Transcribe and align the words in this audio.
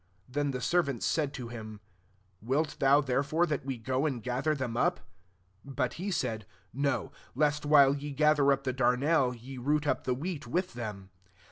Then 0.27 0.49
the 0.49 0.61
servants 0.61 1.05
said 1.05 1.31
to 1.35 1.49
him, 1.49 1.79
*Wilt 2.41 2.77
thou 2.79 3.01
therefore 3.01 3.45
that 3.45 3.63
we 3.63 3.77
go 3.77 4.07
and 4.07 4.23
gather 4.23 4.55
them 4.55 4.75
up?' 4.75 4.95
29 5.61 5.75
But 5.75 5.93
he 6.01 6.09
said, 6.09 6.39
^ 6.41 6.43
No; 6.73 7.11
lest 7.35 7.67
while 7.67 7.95
ye 7.95 8.11
ga 8.11 8.33
ther 8.33 8.51
up 8.51 8.63
the 8.63 8.73
darnel, 8.73 9.35
ye 9.35 9.59
root 9.59 9.85
up 9.85 10.05
the 10.05 10.15
wheat 10.15 10.47
with 10.47 10.73
them. 10.73 11.11